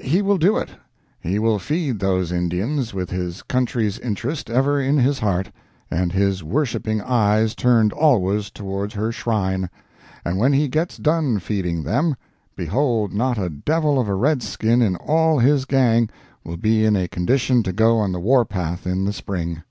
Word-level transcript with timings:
He 0.00 0.22
will 0.22 0.38
do 0.38 0.56
it. 0.58 0.68
He 1.18 1.40
will 1.40 1.58
feed 1.58 1.98
those 1.98 2.30
Indians 2.30 2.94
with 2.94 3.10
his 3.10 3.42
country's 3.42 3.98
interest 3.98 4.48
ever 4.48 4.80
in 4.80 4.96
his 4.96 5.18
heart, 5.18 5.50
and 5.90 6.12
his 6.12 6.44
worshipping 6.44 7.00
eyes 7.00 7.56
turned 7.56 7.92
always 7.92 8.48
toward 8.50 8.92
her 8.92 9.10
shrine—and 9.10 10.38
when 10.38 10.52
he 10.52 10.68
gets 10.68 10.98
done 10.98 11.40
feeding 11.40 11.82
them, 11.82 12.14
behold 12.54 13.12
not 13.12 13.38
a 13.38 13.50
devil 13.50 13.98
of 13.98 14.06
a 14.08 14.14
redskin 14.14 14.82
in 14.82 14.94
all 14.94 15.40
his 15.40 15.64
gang 15.64 16.08
will 16.44 16.56
be 16.56 16.84
in 16.84 16.94
a 16.94 17.08
condition 17.08 17.64
to 17.64 17.72
go 17.72 17.98
on 17.98 18.12
the 18.12 18.20
warpath 18.20 18.86
in 18.86 19.04
the 19.04 19.12
spring! 19.12 19.64